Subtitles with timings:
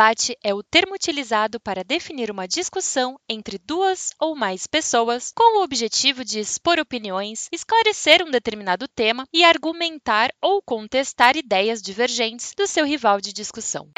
[0.00, 5.58] Debate é o termo utilizado para definir uma discussão entre duas ou mais pessoas com
[5.58, 12.54] o objetivo de expor opiniões, esclarecer um determinado tema e argumentar ou contestar ideias divergentes
[12.56, 13.90] do seu rival de discussão.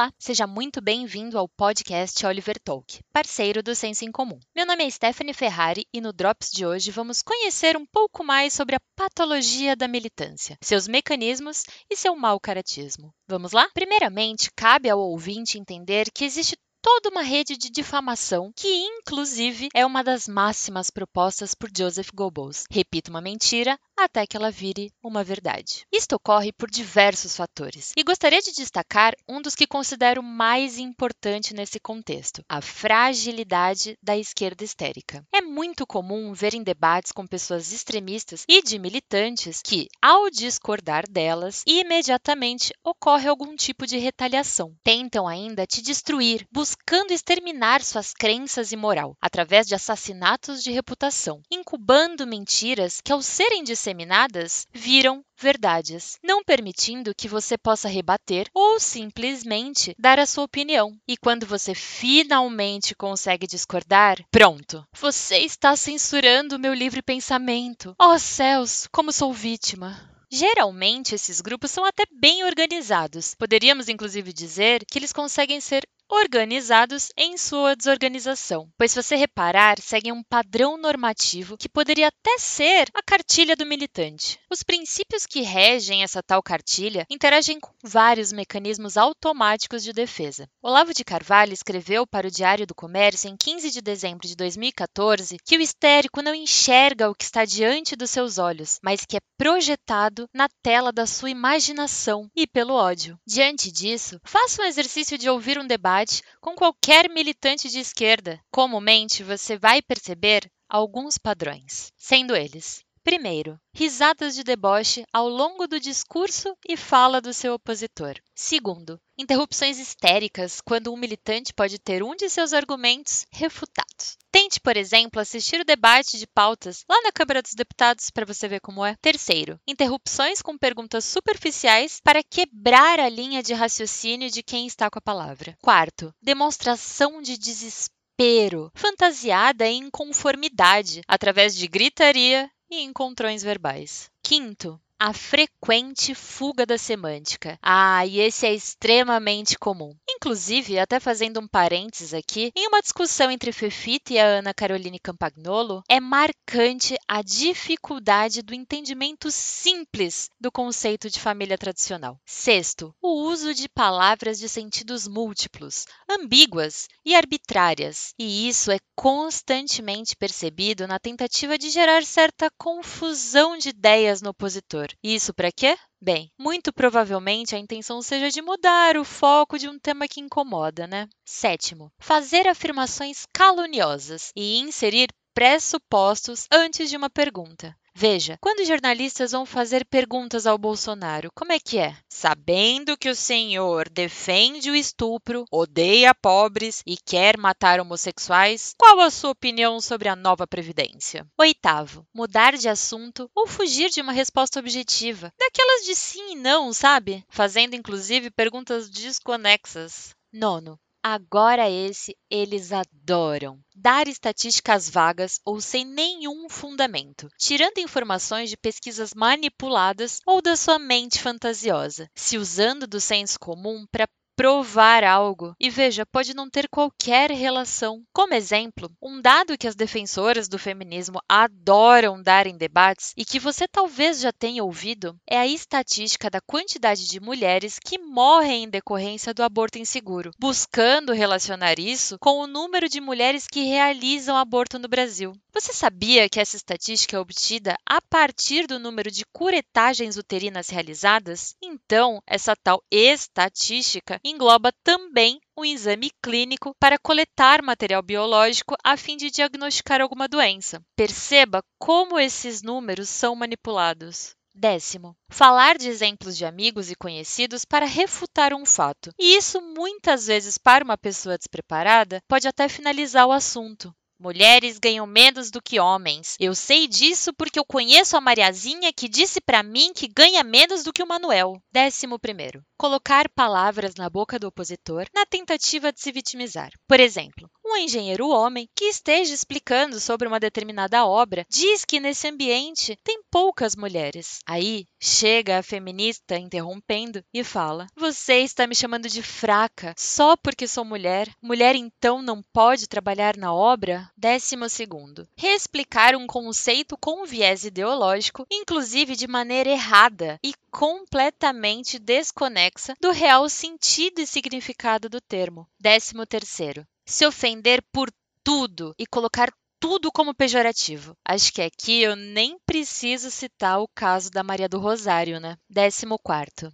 [0.00, 4.40] Olá, seja muito bem-vindo ao podcast Oliver Talk, parceiro do Senso em Comum.
[4.56, 8.54] Meu nome é Stephanie Ferrari e no Drops de hoje vamos conhecer um pouco mais
[8.54, 13.12] sobre a patologia da militância, seus mecanismos e seu mau caratismo.
[13.28, 13.68] Vamos lá?
[13.74, 19.84] Primeiramente, cabe ao ouvinte entender que existe toda uma rede de difamação, que inclusive é
[19.84, 22.64] uma das máximas propostas por Joseph Goebbels.
[22.70, 25.86] Repita uma mentira até que ela vire uma verdade.
[25.92, 31.54] Isto ocorre por diversos fatores, e gostaria de destacar um dos que considero mais importante
[31.54, 35.24] nesse contexto: a fragilidade da esquerda histérica.
[35.32, 41.04] É muito comum ver em debates com pessoas extremistas e de militantes que, ao discordar
[41.08, 44.74] delas, imediatamente ocorre algum tipo de retaliação.
[44.82, 51.42] Tentam ainda te destruir, buscando exterminar suas crenças e moral, através de assassinatos de reputação,
[51.50, 58.48] incubando mentiras que, ao serem disseminadas, disseminadas viram verdades, não permitindo que você possa rebater
[58.54, 60.96] ou simplesmente dar a sua opinião.
[61.08, 67.94] E quando você finalmente consegue discordar, pronto, você está censurando o meu livre pensamento.
[68.00, 70.08] Oh céus, como sou vítima!
[70.32, 73.34] Geralmente, esses grupos são até bem organizados.
[73.34, 79.80] Poderíamos, inclusive, dizer que eles conseguem ser organizados em sua desorganização, pois se você reparar,
[79.80, 84.38] seguem um padrão normativo que poderia até ser a cartilha do militante.
[84.50, 90.48] Os princípios que regem essa tal cartilha interagem com vários mecanismos automáticos de defesa.
[90.60, 95.36] Olavo de Carvalho escreveu para o Diário do Comércio em 15 de dezembro de 2014
[95.44, 99.20] que o histérico não enxerga o que está diante dos seus olhos, mas que é
[99.38, 103.18] projetado na tela da sua imaginação e pelo ódio.
[103.26, 108.40] Diante disso, faça um exercício de ouvir um debate debate com qualquer militante de esquerda.
[108.50, 115.80] Comumente, você vai perceber alguns padrões, sendo eles: Primeiro, risadas de deboche ao longo do
[115.80, 118.14] discurso e fala do seu opositor.
[118.36, 124.16] Segundo, interrupções histéricas quando um militante pode ter um de seus argumentos refutados.
[124.30, 128.46] Tente, por exemplo, assistir o debate de pautas lá na Câmara dos Deputados para você
[128.46, 128.94] ver como é.
[129.02, 135.00] Terceiro, interrupções com perguntas superficiais para quebrar a linha de raciocínio de quem está com
[135.00, 135.58] a palavra.
[135.60, 144.10] Quarto, demonstração de desespero, fantasiada em inconformidade, através de gritaria e encontrões verbais.
[144.22, 147.58] Quinto, a frequente fuga da semântica.
[147.62, 149.96] Ah, e esse é extremamente comum.
[150.22, 154.98] Inclusive, até fazendo um parênteses aqui, em uma discussão entre Fefita e a Ana Caroline
[154.98, 162.20] Campagnolo, é marcante a dificuldade do entendimento simples do conceito de família tradicional.
[162.26, 168.12] Sexto, o uso de palavras de sentidos múltiplos, ambíguas e arbitrárias.
[168.18, 174.88] E isso é constantemente percebido na tentativa de gerar certa confusão de ideias no opositor.
[175.02, 175.78] Isso para quê?
[176.02, 180.86] Bem, muito provavelmente a intenção seja de mudar o foco de um tema que incomoda,
[180.86, 181.08] né?
[181.24, 187.74] Sétimo, fazer afirmações caluniosas e inserir pressupostos antes de uma pergunta.
[187.94, 191.96] Veja, quando jornalistas vão fazer perguntas ao Bolsonaro, como é que é?
[192.08, 199.10] Sabendo que o senhor defende o estupro, odeia pobres e quer matar homossexuais, qual a
[199.10, 201.26] sua opinião sobre a nova Previdência?
[201.38, 206.72] Oitavo, mudar de assunto ou fugir de uma resposta objetiva, daquelas de sim e não,
[206.72, 207.24] sabe?
[207.28, 210.14] Fazendo inclusive perguntas desconexas.
[210.32, 213.58] Nono, Agora esse eles adoram.
[213.74, 220.78] Dar estatísticas vagas ou sem nenhum fundamento, tirando informações de pesquisas manipuladas ou da sua
[220.78, 225.54] mente fantasiosa, se usando do senso comum para provar algo.
[225.58, 228.02] E veja, pode não ter qualquer relação.
[228.12, 233.38] Como exemplo, um dado que as defensoras do feminismo adoram dar em debates e que
[233.38, 238.70] você talvez já tenha ouvido é a estatística da quantidade de mulheres que morrem em
[238.70, 244.78] decorrência do aborto inseguro, buscando relacionar isso com o número de mulheres que realizam aborto
[244.78, 245.32] no Brasil.
[245.52, 251.56] Você sabia que essa estatística é obtida a partir do número de curetagens uterinas realizadas?
[251.60, 259.16] Então, essa tal estatística engloba também um exame clínico para coletar material biológico a fim
[259.16, 260.80] de diagnosticar alguma doença.
[260.94, 264.36] Perceba como esses números são manipulados.
[264.54, 269.12] Décimo, falar de exemplos de amigos e conhecidos para refutar um fato.
[269.18, 273.94] E isso muitas vezes para uma pessoa despreparada pode até finalizar o assunto.
[274.22, 276.36] Mulheres ganham menos do que homens.
[276.38, 280.84] Eu sei disso porque eu conheço a Mariazinha que disse para mim que ganha menos
[280.84, 281.58] do que o Manuel.
[281.72, 282.62] Décimo primeiro.
[282.76, 286.68] Colocar palavras na boca do opositor na tentativa de se vitimizar.
[286.86, 292.26] Por exemplo, um engenheiro homem que esteja explicando sobre uma determinada obra diz que nesse
[292.26, 294.40] ambiente tem poucas mulheres.
[294.44, 300.66] Aí chega a feminista interrompendo e fala: Você está me chamando de fraca só porque
[300.66, 301.30] sou mulher?
[301.40, 304.10] Mulher então não pode trabalhar na obra?
[304.16, 305.28] Décimo segundo.
[305.36, 313.48] Reexplicar um conceito com viés ideológico, inclusive de maneira errada e completamente desconexa do real
[313.48, 315.68] sentido e significado do termo.
[315.78, 318.08] Décimo terceiro se ofender por
[318.44, 321.16] tudo e colocar tudo como pejorativo.
[321.24, 325.56] Acho que aqui eu nem preciso citar o caso da Maria do Rosário, né?
[325.68, 326.72] Décimo quarto.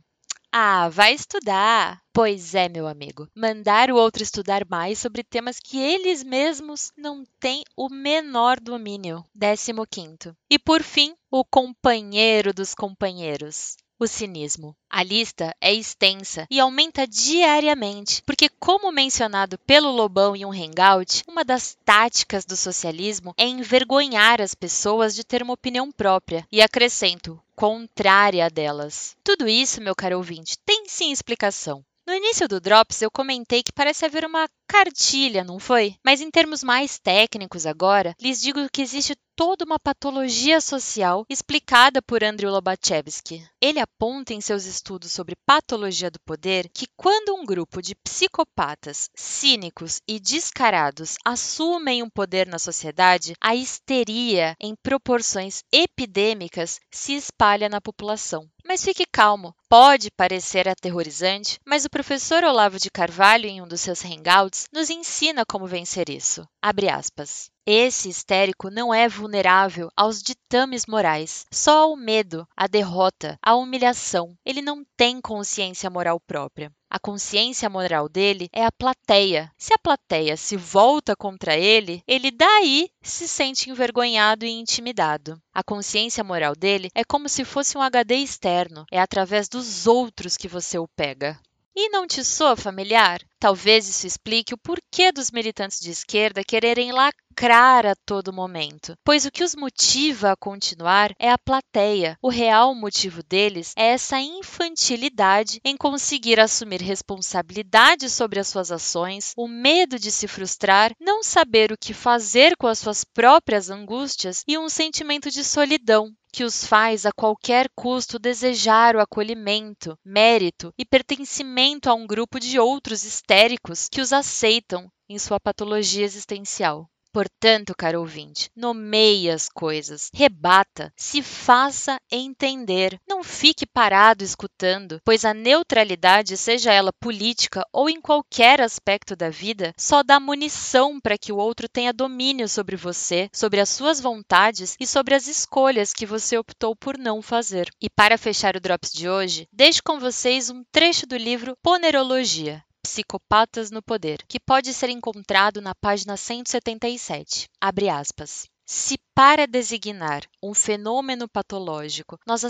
[0.53, 2.01] Ah, vai estudar!
[2.13, 3.29] Pois é, meu amigo.
[3.35, 9.25] Mandar o outro estudar mais sobre temas que eles mesmos não têm o menor domínio.
[9.35, 10.35] Décimo quinto.
[10.51, 14.77] E por fim, o companheiro dos companheiros o cinismo.
[14.91, 21.23] A lista é extensa e aumenta diariamente, porque, como mencionado pelo Lobão em um hangout,
[21.27, 26.47] uma das táticas do socialismo é envergonhar as pessoas de ter uma opinião própria.
[26.51, 29.17] E acrescento, contrária a delas.
[29.25, 31.85] Tudo isso, meu caro ouvinte, tem sim explicação.
[32.07, 35.97] No início do Drops, eu comentei que parece haver uma cartilha, não foi?
[36.05, 42.01] Mas em termos mais técnicos agora, lhes digo que existe toda uma patologia social explicada
[42.01, 43.47] por Andrew Lobachevsky.
[43.61, 49.11] Ele aponta em seus estudos sobre patologia do poder que quando um grupo de psicopatas,
[49.15, 57.69] cínicos e descarados assumem um poder na sociedade, a histeria em proporções epidêmicas se espalha
[57.69, 58.49] na população.
[58.65, 63.83] Mas fique calmo, pode parecer aterrorizante, mas o professor Olavo de Carvalho, em um dos
[63.83, 66.49] seus hangouts, nos ensina como vencer isso.
[66.63, 67.51] Abre aspas.
[67.69, 74.39] Esse histérico não é vulnerável aos ditames morais, só ao medo, à derrota, à humilhação.
[74.45, 76.73] Ele não tem consciência moral própria.
[76.89, 79.51] A consciência moral dele é a plateia.
[79.59, 85.37] Se a plateia se volta contra ele, ele daí se sente envergonhado e intimidado.
[85.53, 90.37] A consciência moral dele é como se fosse um HD externo, é através dos outros
[90.37, 91.37] que você o pega.
[91.79, 93.21] E não te soa familiar?
[93.39, 99.27] Talvez isso explique o porquê dos militantes de esquerda quererem lacrar a todo momento, pois
[99.27, 102.17] o que os motiva a continuar é a plateia.
[102.23, 109.35] O real motivo deles é essa infantilidade em conseguir assumir responsabilidade sobre as suas ações,
[109.37, 114.43] o medo de se frustrar, não saber o que fazer com as suas próprias angústias
[114.49, 120.71] e um sentimento de solidão, que os faz a qualquer custo desejar o acolhimento, mérito
[120.77, 126.91] e pertencimento a um grupo de outros histéricos que os aceitam em sua patologia existencial.
[127.17, 133.01] Portanto, caro ouvinte, nomeie as coisas, rebata, se faça entender.
[133.09, 139.31] Não fique parado escutando, pois a neutralidade, seja ela política ou em qualquer aspecto da
[139.31, 143.99] vida, só dá munição para que o outro tenha domínio sobre você, sobre as suas
[143.99, 147.71] vontades e sobre as escolhas que você optou por não fazer.
[147.81, 152.63] E para fechar o Drops de hoje, deixo com vocês um trecho do livro Ponerologia,
[152.87, 157.49] Psicopatas no Poder, que pode ser encontrado na página 177.
[157.61, 158.49] Abre aspas.
[158.65, 162.45] Se para designar um fenômeno patológico nós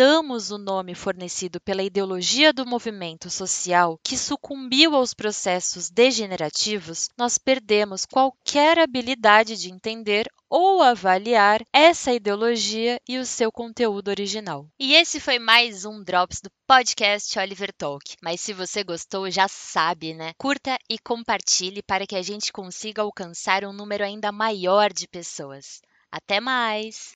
[0.00, 7.36] aceitamos o nome fornecido pela ideologia do movimento social que sucumbiu aos processos degenerativos, nós
[7.36, 14.66] perdemos qualquer habilidade de entender ou avaliar essa ideologia e o seu conteúdo original.
[14.78, 18.16] E esse foi mais um Drops do podcast Oliver Talk.
[18.22, 20.32] Mas se você gostou, já sabe, né?
[20.38, 25.82] Curta e compartilhe para que a gente consiga alcançar um número ainda maior de pessoas.
[26.10, 27.12] Até mais!